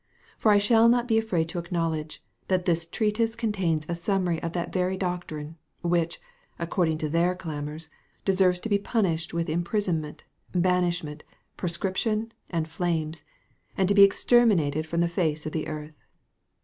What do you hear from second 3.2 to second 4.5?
contains a summary